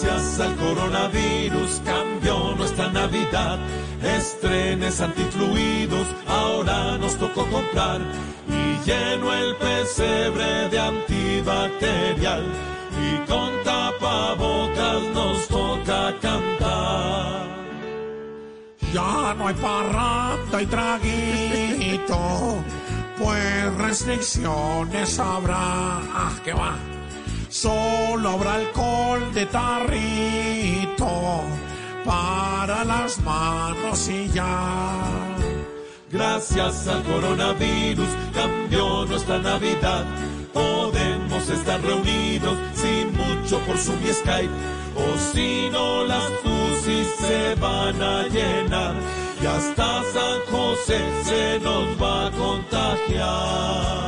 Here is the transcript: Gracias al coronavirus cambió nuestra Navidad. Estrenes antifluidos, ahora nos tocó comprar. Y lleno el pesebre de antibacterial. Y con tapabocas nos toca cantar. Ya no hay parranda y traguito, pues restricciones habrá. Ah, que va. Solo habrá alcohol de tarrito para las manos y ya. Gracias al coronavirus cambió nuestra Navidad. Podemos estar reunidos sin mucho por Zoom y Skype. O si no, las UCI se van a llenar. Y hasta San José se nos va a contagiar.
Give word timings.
Gracias 0.00 0.38
al 0.38 0.54
coronavirus 0.54 1.82
cambió 1.84 2.54
nuestra 2.56 2.88
Navidad. 2.92 3.58
Estrenes 4.00 5.00
antifluidos, 5.00 6.06
ahora 6.28 6.96
nos 6.98 7.16
tocó 7.16 7.44
comprar. 7.46 8.00
Y 8.48 8.78
lleno 8.88 9.32
el 9.32 9.56
pesebre 9.56 10.68
de 10.68 10.78
antibacterial. 10.78 12.44
Y 13.02 13.28
con 13.28 13.50
tapabocas 13.64 15.02
nos 15.14 15.48
toca 15.48 16.14
cantar. 16.20 17.48
Ya 18.92 19.34
no 19.36 19.48
hay 19.48 19.54
parranda 19.54 20.62
y 20.62 20.66
traguito, 20.66 22.62
pues 23.18 23.74
restricciones 23.78 25.18
habrá. 25.18 25.98
Ah, 26.14 26.32
que 26.44 26.52
va. 26.52 26.76
Solo 27.60 28.28
habrá 28.30 28.54
alcohol 28.54 29.34
de 29.34 29.44
tarrito 29.46 31.10
para 32.04 32.84
las 32.84 33.18
manos 33.22 34.08
y 34.08 34.28
ya. 34.28 35.02
Gracias 36.08 36.86
al 36.86 37.02
coronavirus 37.02 38.10
cambió 38.32 39.04
nuestra 39.06 39.38
Navidad. 39.38 40.04
Podemos 40.54 41.48
estar 41.48 41.82
reunidos 41.82 42.56
sin 42.74 43.08
mucho 43.16 43.58
por 43.66 43.76
Zoom 43.76 44.06
y 44.08 44.12
Skype. 44.12 44.54
O 44.94 45.18
si 45.32 45.68
no, 45.72 46.04
las 46.04 46.30
UCI 46.44 47.04
se 47.18 47.54
van 47.56 48.00
a 48.00 48.22
llenar. 48.28 48.94
Y 49.42 49.46
hasta 49.46 50.04
San 50.12 50.40
José 50.48 51.00
se 51.24 51.58
nos 51.58 52.00
va 52.00 52.28
a 52.28 52.30
contagiar. 52.30 54.07